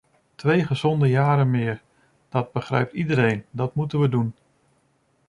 [0.35, 1.81] Twee gezonde jaren meer,
[2.29, 4.33] dat begrijpt iedereen, dat moeten we doen.